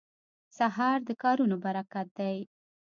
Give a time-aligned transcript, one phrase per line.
[0.57, 2.37] سهار د کارونو برکت دی.